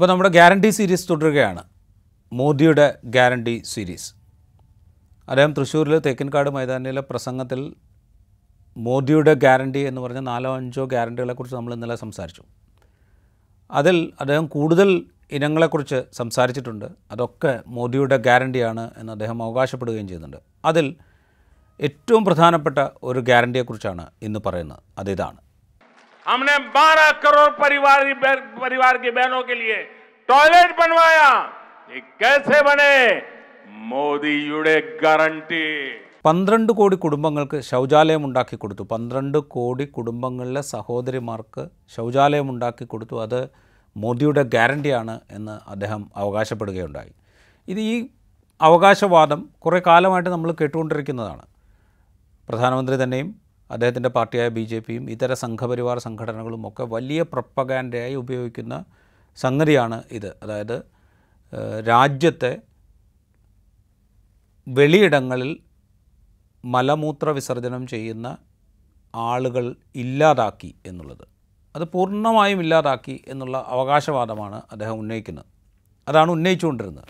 [0.00, 1.62] അപ്പോൾ നമ്മുടെ guarantee series തുടരുകയാണ്.
[2.32, 4.06] മോദിയുടെ ഗ്യാരണ്ടി സീരീസ്.
[5.28, 7.74] അദ്ദേഹം തൃശ്ശൂരിൽ തേക്കിൻകാട് മൈതാനിയിലെ പ്രസംഗത്തിൽ
[8.76, 12.42] മോദിയുടെ ഗ്യാരണ്ടി എന്ന് പറഞ്ഞ നാലോ അഞ്ചോ ഗ്യാരണ്ടികളെക്കുറിച്ച് നമ്മൾ ഇന്നലെ സംസാരിച്ചു.
[13.70, 16.88] അതിൽ അദ്ദേഹം കൂടുതൽ ഇനങ്ങളെക്കുറിച്ച് സംസാരിച്ചിട്ടുണ്ട്.
[17.10, 20.40] അതൊക്കെ മോദിയുടെ ഗ്യാരണ്ടിയാണ് എന്ന് അദ്ദേഹം അവകാശപ്പെടുകയും ചെയ്യുന്നുണ്ട്.
[20.64, 20.96] അതിൽ
[21.80, 24.82] ഏറ്റവും പ്രധാനപ്പെട്ട ഒരു ഗ്യാരണ്ടിയെക്കുറിച്ചാണ് ഇന്ന് പറയുന്നത്.
[24.98, 25.49] അതിതാണ്
[26.25, 27.99] हमने 12 करोड़ परिवार
[28.59, 29.77] परिवार की बहनों के लिए
[30.29, 31.29] टॉयलेट बनवाया
[31.89, 32.91] ये कैसे बने
[33.85, 35.63] മോദിയുടെ ഗ്യാരണ്ടി
[36.25, 41.63] പന്ത്രണ്ട് കോടി കുടുംബങ്ങൾക്ക് ശൗചാലയം ഉണ്ടാക്കി കൊടുത്തു പന്ത്രണ്ട് കോടി കുടുംബങ്ങളിലെ സഹോദരിമാർക്ക്
[41.95, 43.39] ശൗചാലയം ഉണ്ടാക്കി കൊടുത്തു അത്
[43.95, 47.13] മോദിയുടെ ഗ്യാരണ്ടിയാണ് എന്ന് അദ്ദേഹം അവകാശപ്പെടുകയുണ്ടായി
[47.67, 47.95] ഇത് ഈ
[48.61, 51.45] അവകാശവാദം കുറേ കാലമായിട്ട് നമ്മൾ കേട്ടുകൊണ്ടിരിക്കുന്നതാണ്
[52.49, 53.29] പ്രധാനമന്ത്രി തന്നെയും
[53.70, 58.84] അദ്ദേഹത്തിന്റെ പാർട്ടിയായ ബി ജെ പിയും ഇതര സംഘപരിവാർ സംഘടനകളും ഒക്കെ വലിയ പ്രപ്പകാൻഡയായി ഉപയോഗിക്കുന്ന
[59.36, 60.36] സംഗതിയാണ് ഇത്.
[60.42, 60.82] അതായത്
[61.88, 62.58] രാജ്യത്തെ
[64.68, 65.60] വെളിയിടങ്ങളിൽ
[66.64, 68.38] മലമൂത്ര വിസർജനം ചെയ്യുന്ന
[69.14, 71.24] ആളുകൾ ഇല്ലാതാക്കി എന്നുള്ളത്.
[71.76, 75.44] അത് പൂർണമായും ഇല്ലാതാക്കി എന്നുള്ള അവകാശവാദമാണ് അദ്ദേഹം ഉന്നയിക്കുന്നത്.
[76.08, 77.08] അതാണ് ഉന്നയിച്ചുകൊണ്ടിരുന്നത്.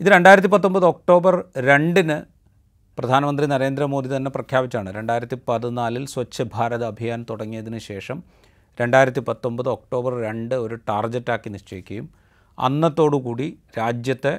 [0.00, 2.33] ഇത് രണ്ടായിരത്തി പത്തൊമ്പത് ഒക്ടോബർ രണ്ടിന്
[2.98, 4.92] പ്രധാനമന്ത്രി നരേന്ദ്രമോദി തന്നെ പ്രഖ്യാപിച്ചാണ്.
[4.92, 8.22] രണ്ടായിരത്തി പതിനാലിൽ സ്വച്ഛ് ഭാരത് അഭിയാൻ തുടങ്ങിയതിന് ശേഷം
[8.80, 12.06] രണ്ടായിരത്തി പത്തൊമ്പത് ഒക്ടോബർ രണ്ട് ഒരു ടാർഗറ്റാക്കി നിശ്ചയിക്കുകയും
[12.58, 14.34] അന്നത്തോടുകൂടി രാജ്യത്തെ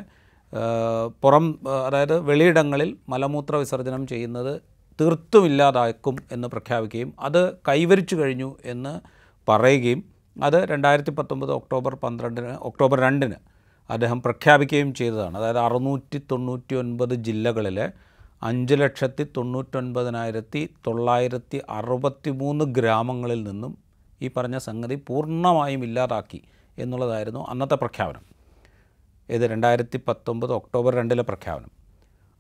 [1.24, 4.62] പുറം അതായത് വെളിയിടങ്ങളിൽ മലമൂത്ര വിസർജനം ചെയ്യുന്നത്
[5.02, 8.94] തീർത്തും ഇല്ലാതാക്കും എന്ന് പ്രഖ്യാപിക്കുകയും അത് കൈവരിച്ചു കഴിഞ്ഞു എന്ന്
[9.50, 10.02] പറയുകയും
[10.44, 13.36] അത് രണ്ടായിരത്തി പത്തൊമ്പത് ഒക്ടോബർ പന്ത്രണ്ടിന് ഒക്ടോബർ രണ്ടിന്
[13.90, 15.38] അദ്ദേഹം പ്രഖ്യാപിക്കുകയും ചെയ്തതാണ്.
[15.38, 17.88] അതായത് അറുന്നൂറ്റി തൊണ്ണൂറ്റി ഒൻപത് ജില്ലകളിലെ
[18.44, 23.78] അഞ്ച് ലക്ഷത്തി തൊണ്ണൂറ്റൊൻപതിനായിരത്തി തൊള്ളായിരത്തി അറുപത്തി മൂന്ന് ഗ്രാമങ്ങളിൽ നിന്നും
[24.22, 26.42] ഈ പറഞ്ഞ സംഗതി പൂർണമായും ഇല്ലാതാക്കി
[26.78, 28.22] എന്നുള്ളതായിരുന്നു അന്നത്തെ പ്രഖ്യാപനം.
[29.30, 31.72] ഇത് രണ്ടായിരത്തി പത്തൊമ്പത് ഒക്ടോബർ രണ്ടിലെ പ്രഖ്യാപനം.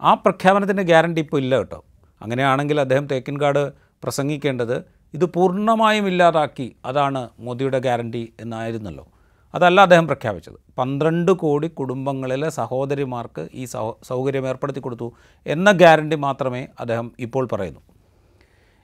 [0.01, 1.83] ആ പ്രഖ്യാപനത്തിന്റെ ഗ്യാരണ്ടി ഇപ്പോൾ ഇല്ല കേട്ടോ.
[2.21, 4.83] അങ്ങനെയാണെങ്കിൽ അദ്ദേഹം തേക്കിൻകാട് പ്രസംഗിക്കേണ്ടത്
[5.13, 9.07] ഇത് പൂർണമായും ഇല്ലാതാക്കി അതാണ് മോദിയുടെ ഗ്യാരണ്ടി എന്നായിരുന്നല്ലോ.
[9.55, 10.57] അതല്ല അദ്ദേഹം പ്രഖ്യാപിച്ചത്.
[10.77, 15.07] പന്ത്രണ്ട് കോടി കുടുംബങ്ങളിലെ സഹോദരിമാർക്ക് ഈ സൗ സൗകര്യം ഏർപ്പെടുത്തി കൊടുത്തു
[15.45, 17.81] എന്ന ഗ്യാരണ്ടി മാത്രമേ അദ്ദേഹം ഇപ്പോൾ പറയുന്നു.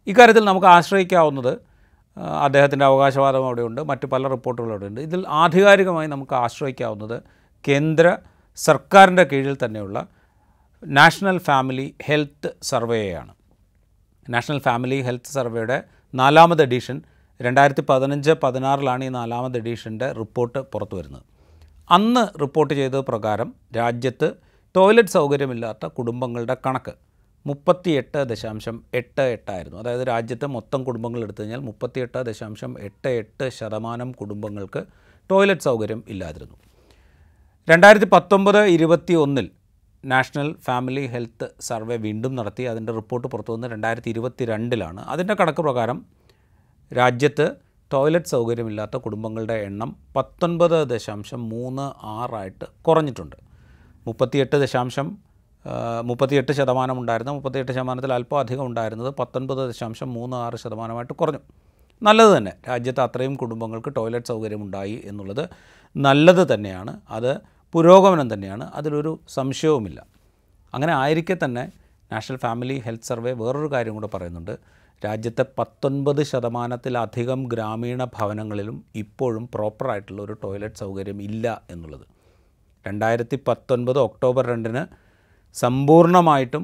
[0.07, 1.53] ഇക്കാര്യത്തിൽ നമുക്ക് ആശ്രയിക്കാവുന്നത്
[2.17, 5.01] അദ്ദേഹത്തിന്റെ അവകാശവാദം അവിടെയുണ്ട് മറ്റ് പല റിപ്പോർട്ടുകളും അവിടെയുണ്ട്.
[5.01, 7.23] ഇതിൽ ആധികാരികമായി നമുക്ക് ആശ്രയിക്കാവുന്നത്
[7.67, 8.17] കേന്ദ്ര
[8.55, 10.07] സർക്കാരിന്റെ കീഴിൽ തന്നെയുള്ള
[10.87, 13.33] നാഷണൽ ഫാമിലി ഹെൽത്ത് സർവേയാണ്.
[14.29, 15.83] നാഷണൽ ഫാമിലി ഹെൽത്ത് സർവേയുടെ
[16.15, 17.01] നാലാമത് എഡിഷൻ
[17.45, 21.23] രണ്ടായിരത്തി പതിനഞ്ച് പതിനാറിലാണ് ഈ നാലാമത് എഡീഷന്റെ റിപ്പോർട്ട് പുറത്തു വരുന്നത്
[21.91, 24.27] അന്ന് റിപ്പോർട്ട് ചെയ്ത പ്രകാരം രാജ്യത്ത്
[24.75, 26.93] ടോയ്ലറ്റ് സൗകര്യമില്ലാത്ത കുടുംബങ്ങളുടെ കണക്ക്
[27.45, 29.77] മുപ്പത്തിയെട്ട് ദശാംശം എട്ട് എട്ടായിരുന്നു.
[29.79, 34.81] അതായത് രാജ്യത്തെ മൊത്തം കുടുംബങ്ങൾ എടുത്തു കഴിഞ്ഞാൽ മുപ്പത്തിയെട്ട് ദശാംശം എട്ട് എട്ട് ശതമാനം കുടുംബങ്ങൾക്ക്
[35.29, 36.57] ടോയ്ലറ്റ് സൗകര്യം ഇല്ലാതിരുന്നു.
[37.69, 39.47] രണ്ടായിരത്തി പത്തൊമ്പത് ഇരുപത്തി ഒന്നിൽ
[40.05, 42.63] നാഷണൽ ഫാമിലി ഹെൽത്ത് സർവേ വീണ്ടും നടത്തി.
[42.63, 45.97] അതിന്റെ റിപ്പോർട്ട് പുറത്തു വന്ന് രണ്ടായിരത്തി ഇരുപത്തി രണ്ടിലാണ് അതിന്റെ കണക്ക് പ്രകാരം
[46.97, 47.55] രാജ്യത്ത്
[47.93, 53.35] ടോയ്ലറ്റ് സൗകര്യമില്ലാത്ത കുടുംബങ്ങളുടെ എണ്ണം പത്തൊൻപത് ദശാംശം മൂന്ന് ആറായിട്ട് കുറഞ്ഞിട്ടുണ്ട്.
[54.07, 55.17] മുപ്പത്തിയെട്ട് ദശാംശം
[56.03, 61.39] മുപ്പത്തിയെട്ട് ശതമാനം ഉണ്ടായിരുന്ന മുപ്പത്തിയെട്ട് ശതമാനത്തിൽ അല്പം അധികം ഉണ്ടായിരുന്നത് പത്തൊൻപത് ദശാംശം മൂന്ന് ആറ് ശതമാനമായിട്ട് കുറഞ്ഞു.
[62.03, 62.53] നല്ലത് തന്നെ.
[62.69, 65.49] രാജ്യത്ത് അത്രയും കുടുംബങ്ങൾക്ക് ടോയ്ലറ്റ് സൗകര്യമുണ്ടായി എന്നുള്ളത്
[65.97, 66.99] നല്ലത് തന്നെയാണ്.
[67.09, 67.37] അത്
[67.73, 68.71] പുരോഗമനം തന്നെയാണ്.
[68.75, 70.05] അതിലൊരു സംശയവുമില്ല.
[70.73, 71.71] അങ്ങനെ ആയിരിക്കെ തന്നെ
[72.11, 74.80] നാഷണൽ ഫാമിലി ഹെൽത്ത് സർവേ വേറൊരു കാര്യം കൂടെ പറയുന്നുണ്ട്.
[75.05, 82.05] രാജ്യത്തെ പത്തൊൻപത് ശതമാനത്തിലധികം ഗ്രാമീണ ഭവനങ്ങളിലും ഇപ്പോഴും പ്രോപ്പറായിട്ടുള്ള ഒരു ടോയ്ലറ്റ് സൗകര്യം ഇല്ല എന്നുള്ളത്.
[82.87, 84.83] രണ്ടായിരത്തി പത്തൊൻപത് ഒക്ടോബർ രണ്ടിന്
[85.55, 86.63] സമ്പൂർണമായിട്ടും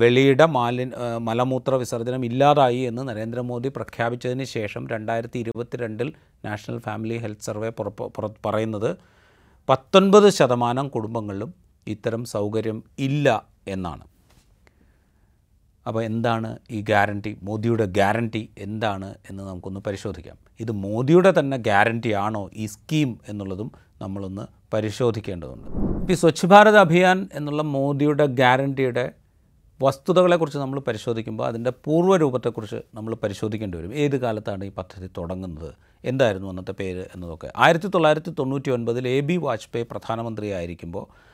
[0.00, 0.90] വെളിയുടെ മാലിൻ
[1.26, 6.08] മലമൂത്ര വിസർജനം ഇല്ലാതായി എന്ന് നരേന്ദ്രമോദി പ്രഖ്യാപിച്ചതിന് ശേഷം രണ്ടായിരത്തി ഇരുപത്തിരണ്ടിൽ
[6.46, 7.70] നാഷണൽ ഫാമിലി ഹെൽത്ത് സർവേ
[8.46, 8.90] പറയുന്നത്
[9.68, 11.50] പത്തൊൻപത് ശതമാനം കുടുംബങ്ങളിലും
[11.86, 13.28] ഇത്തരം സൗകര്യം ഇല്ല
[13.74, 14.04] എന്നാണ്.
[15.86, 20.36] അപ്പോൾ എന്താണ് ഈ ഗ്യാരണ്ടി മോദിയുടെ ഗ്യാരണ്ടി എന്താണ് എന്ന് നമുക്കൊന്ന് പരിശോധിക്കാം.
[20.60, 23.72] ഇത് മോദിയുടെ തന്നെ ഗ്യാരണ്ടി ആണോ ഈ സ്കീം എന്നുള്ളതും
[24.02, 25.66] നമ്മളൊന്ന് പരിശോധിക്കേണ്ടതുണ്ട്.
[26.00, 29.12] ഇപ്പോൾ ഈ സ്വച്ഛ് ഭാരത് അഭിയാൻ എന്നുള്ള മോദിയുടെ ഗ്യാരണ്ടിയുടെ
[29.82, 33.94] വസ്തുതകളെക്കുറിച്ച് നമ്മൾ പരിശോധിക്കുമ്പോൾ അതിന്റെ പൂർവരൂപത്തെക്കുറിച്ച് നമ്മൾ പരിശോധിക്കേണ്ടി വരും.
[33.94, 35.74] ഏത് കാലത്താണ് ഈ പദ്ധതി തുടങ്ങുന്നത്?
[36.04, 37.52] എന്തായിരുന്നു അന്നത്തെ പേര് എന്നതൊക്കെ.
[37.56, 41.31] ആയിരത്തി തൊള്ളായിരത്തി തൊണ്ണൂറ്റി ഒൻപതിൽ എ ബി വാജ്പേയി പ്രധാനമന്ത്രിയായിരിക്കുമ്പോൾ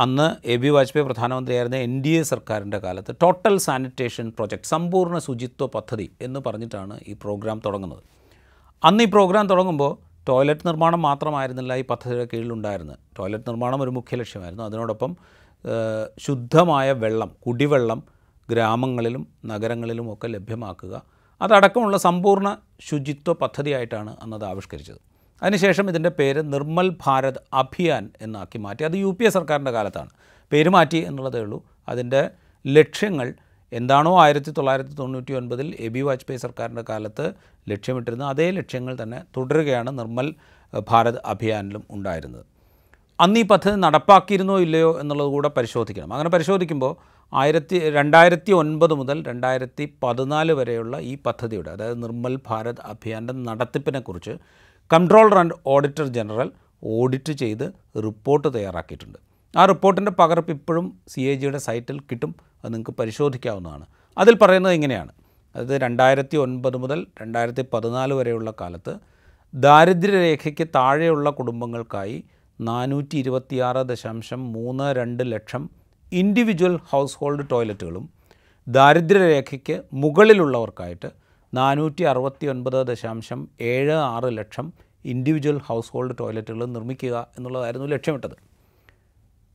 [0.00, 5.66] അന്ന് എ ബി വാജ്പേയി പ്രധാനമന്ത്രിയായിരുന്ന എൻ ഡി എ സർക്കാരിന്റെ കാലത്ത് ടോട്ടൽ സാനിറ്റേഷൻ പ്രോജക്റ്റ് സമ്പൂർണ ശുചിത്വ
[5.66, 8.02] പദ്ധതി എന്ന് പറഞ്ഞിട്ടാണ് ഈ പ്രോഗ്രാം തുടങ്ങുന്നത്.
[8.84, 9.92] അന്ന് ഈ പ്രോഗ്രാം തുടങ്ങുമ്പോൾ
[10.28, 12.98] ടോയ്ലറ്റ് നിർമ്മാണം മാത്രമായിരുന്നില്ല ഈ പദ്ധതിയുടെ കീഴിലുണ്ടായിരുന്നത്.
[13.18, 14.64] ടോയ്ലറ്റ് നിർമ്മാണം ഒരു മുഖ്യ ലക്ഷ്യമായിരുന്നു.
[14.64, 15.16] അതിനോടൊപ്പം
[16.18, 18.02] ശുദ്ധമായ വെള്ളം കുടിവെള്ളം
[18.50, 21.02] ഗ്രാമങ്ങളിലും നഗരങ്ങളിലും ഒക്കെ ലഭ്യമാക്കുക.
[21.42, 22.48] അതടക്കമുള്ള സമ്പൂർണ
[22.80, 25.09] ശുചിത്വ പദ്ധതിയായിട്ടാണ് അന്നത് ആവിഷ്കരിച്ചത്.
[25.42, 28.84] അതിനുശേഷം ഇതിന്റെ പേര് നിർമ്മൽ ഭാരത് അഭിയാൻ എന്നാക്കി മാറ്റി.
[28.84, 30.10] അത് യു പി എ സർക്കാരിന്റെ കാലത്താണ്.
[30.52, 31.64] പേര് മാറ്റി എന്നുള്ളതേ ഉള്ളൂ.
[31.88, 32.30] അതിന്റെ
[32.66, 33.34] ലക്ഷ്യങ്ങൾ
[33.72, 37.32] എന്താണോ ആയിരത്തി തൊള്ളായിരത്തി തൊണ്ണൂറ്റി ഒൻപതിൽ എ ബി വാജ്പേയി സർക്കാരിന്റെ കാലത്ത്
[37.68, 40.34] ലക്ഷ്യമിട്ടിരുന്ന അതേ ലക്ഷ്യങ്ങൾ തന്നെ തുടരുകയാണ് നിർമ്മൽ
[40.88, 42.44] ഭാരത് അഭിയാനിലും ഉണ്ടായിരുന്നത്.
[43.20, 46.12] അന്ന് ഈ പദ്ധതി നടപ്പാക്കിയിരുന്നോ ഇല്ലയോ എന്നുള്ളത് കൂടെ പരിശോധിക്കണം.
[46.12, 46.96] അങ്ങനെ പരിശോധിക്കുമ്പോൾ
[47.34, 54.30] ആയിരത്തി രണ്ടായിരത്തി ഒൻപത് മുതൽ രണ്ടായിരത്തി പതിനാല് വരെയുള്ള ഈ പദ്ധതിയുടെ അതായത് നിർമ്മൽ ഭാരത് അഭിയാന്റെ നടത്തിപ്പിനെക്കുറിച്ച്
[54.92, 56.50] controller and auditor general
[56.84, 59.18] audit ചെയ്ത് റിപ്പോർട്ട് തയ്യാറാക്കിയിട്ടുണ്ട്.
[59.56, 62.34] ആ റിപ്പോർട്ടിന്റെ പകർപ്പ് ഇപ്പോഴും സി എ ജിയുടെ സൈറ്റിൽ കിട്ടും.
[62.64, 63.86] അത് നിങ്ങൾക്ക് പരിശോധിക്കാവുന്നതാണ്.
[64.18, 65.12] അതിൽ പറയുന്നത് ഇങ്ങനെയാണ്.
[65.56, 68.94] അതായത് രണ്ടായിരത്തി ഒൻപത് മുതൽ രണ്ടായിരത്തി പതിനാല് വരെയുള്ള കാലത്ത്
[69.54, 72.24] ദാരിദ്ര്യരേഖയ്ക്ക് താഴെയുള്ള കുടുംബങ്ങൾക്കായി
[72.60, 75.70] നാനൂറ്റി ഇരുപത്തിയാറ് ദശാംശം മൂന്ന് രണ്ട് ലക്ഷം
[76.12, 78.10] ഇൻഡിവിജ്വൽ ഹൗസ് ഹോൾഡ് ടോയ്ലറ്റുകളും
[78.68, 81.19] ദാരിദ്ര്യരേഖയ്ക്ക് മുകളിലുള്ളവർക്കായിട്ട്
[81.54, 84.72] നാനൂറ്റി അറുപത്തി ഒൻപത് ദശാംശം ഏഴ് ആറ് ലക്ഷം
[85.04, 88.36] ഇൻഡിവിജ്വൽ ഹൗസ് ഹോൾഡ് ടോയ്ലറ്റുകൾ നിർമ്മിക്കുക എന്നുള്ളതായിരുന്നു ലക്ഷ്യമിട്ടത്.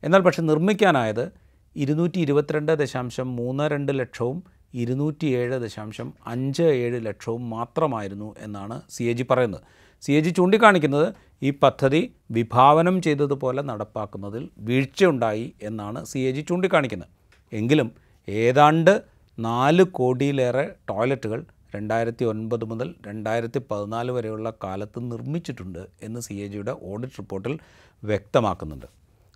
[0.02, 1.32] എന്നാൽ പക്ഷെ നിർമ്മിക്കാനായത്
[1.76, 4.44] ഇരുന്നൂറ്റി ഇരുപത്തിരണ്ട് ദശാംശം മൂന്ന് രണ്ട് ലക്ഷവും
[4.74, 9.62] ഇരുന്നൂറ്റി ഏഴ് ദശാംശം അഞ്ച് ഏഴ് ലക്ഷവും മാത്രമായിരുന്നു എന്നാണ് സി എ ജി പറയുന്നത്.
[10.00, 17.08] സി എ ജി ചൂണ്ടിക്കാണിക്കുന്നത് ഈ പദ്ധതി വിഭാവനം ചെയ്തതുപോലെ നടപ്പാക്കുന്നതിൽ വീഴ്ചയുണ്ടായി എന്നാണ് സി എ ജി ചൂണ്ടിക്കാണിക്കുന്നത്.
[17.52, 17.92] എങ്കിലും
[18.28, 19.02] ഏതാണ്ട്
[19.38, 21.46] നാല് കോടിയിലേറെ ടോയ്ലറ്റുകൾ
[21.76, 27.54] രണ്ടായിരത്തി ഒൻപത് മുതൽ രണ്ടായിരത്തി പതിനാല് വരെയുള്ള കാലത്ത് നിർമ്മിച്ചിട്ടുണ്ട് എന്ന് സി എ ജിയുടെ ഓഡിറ്റ് റിപ്പോർട്ടിൽ
[28.02, 28.86] വ്യക്തമാക്കുന്നുണ്ട്.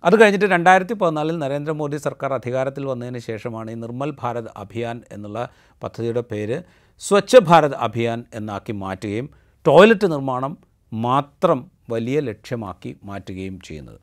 [0.03, 5.39] അത് കഴിഞ്ഞിട്ട് രണ്ടായിരത്തി പതിനാലിൽ നരേന്ദ്രമോദി സർക്കാർ അധികാരത്തിൽ വന്നതിന് ശേഷമാണ് ഈ നിർമ്മൽ ഭാരത് അഭിയാൻ എന്നുള്ള
[5.81, 6.57] പദ്ധതിയുടെ പേര്
[7.01, 9.27] സ്വച്ഛ ഭാരത് അഭിയാൻ എന്നാക്കി മാറ്റുകയും
[9.65, 10.53] ടോയ്ലറ്റ് നിർമ്മാണം
[10.91, 11.59] മാത്രം
[11.89, 13.99] വലിയ ലക്ഷ്യമാക്കി മാറ്റുകയും ചെയ്യുന്നത്.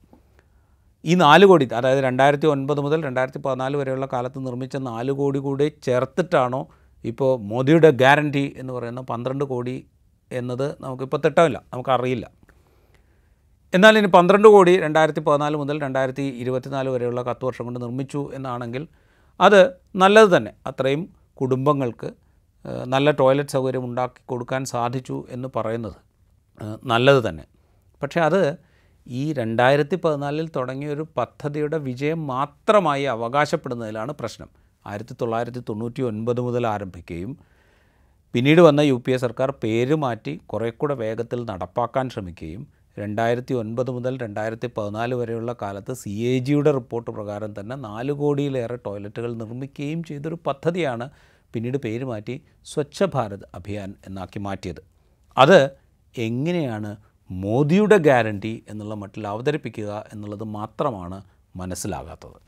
[1.05, 5.67] ഈ നാല് കോടി അതായത് രണ്ടായിരത്തി ഒൻപത് മുതൽ രണ്ടായിരത്തി പതിനാല് വരെയുള്ള കാലത്ത് നിർമ്മിച്ച നാല് കോടി കൂടി
[5.87, 6.61] ചേർത്തിട്ടാണോ
[7.05, 9.77] ഇപ്പോൾ മോദിയുടെ ഗ്യാരണ്ടി എന്ന് പറയുന്ന പന്ത്രണ്ട് കോടി
[10.31, 12.27] എന്നത് നമുക്കിപ്പോൾ തിട്ടമില്ല നമുക്കറിയില്ല.
[13.73, 18.85] എന്നാൽ ഇനി പന്ത്രണ്ട് കോടി രണ്ടായിരത്തി പതിനാല് മുതൽ രണ്ടായിരത്തി ഇരുപത്തിനാല് വരെയുള്ള പത്ത് വർഷം കൊണ്ട് നിർമ്മിച്ചു എന്നാണെങ്കിൽ
[19.41, 19.61] അത്
[20.03, 20.53] നല്ലത് തന്നെ.
[20.67, 21.03] അത്രയും
[21.41, 22.09] കുടുംബങ്ങൾക്ക്
[22.87, 25.99] നല്ല ടോയ്ലറ്റ് സൗകര്യം ഉണ്ടാക്കി കൊടുക്കാൻ സാധിച്ചു എന്ന് പറയുന്നത്
[26.85, 27.45] നല്ലത് തന്നെ.
[28.03, 28.41] പക്ഷേ അത്
[29.07, 34.49] ഈ രണ്ടായിരത്തി പതിനാലിൽ തുടങ്ങിയ ഒരു പദ്ധതിയുടെ വിജയം മാത്രമായി അവകാശപ്പെടുന്നതിലാണ് പ്രശ്നം.
[34.89, 37.33] ആയിരത്തി തൊള്ളായിരത്തി തൊണ്ണൂറ്റി ഒൻപത് മുതൽ ആരംഭിക്കുകയും
[38.35, 42.63] പിന്നീട് വന്ന യു പി എ സർക്കാർ പേര് മാറ്റി കുറേ കൂടെ വേഗത്തിൽ നടപ്പാക്കാൻ ശ്രമിക്കുകയും
[42.97, 48.77] രണ്ടായിരത്തി ഒൻപത് മുതൽ രണ്ടായിരത്തി പതിനാല് വരെയുള്ള കാലത്ത് സി എ ജിയുടെ റിപ്പോർട്ട് പ്രകാരം തന്നെ നാല് കോടിയിലേറെ
[48.87, 51.07] ടോയ്ലറ്റുകൾ നിർമ്മിക്കുകയും ചെയ്തൊരു പദ്ധതിയാണ്
[51.55, 54.83] പിന്നീട് പേര് മാറ്റി സ്വച്ഛ ഭാരത് അഭിയാൻ എന്നാക്കി മാറ്റിയത്.
[55.37, 55.59] അത്
[56.15, 56.91] എങ്ങനെയാണ്
[57.31, 61.19] മോദിയുടെ ഗ്യാരണ്ടി എന്നുള്ള മട്ടിൽ അവതരിപ്പിക്കുക എന്നുള്ളത് മാത്രമാണ്
[61.57, 62.39] മനസ്സിലാകാത്തത്.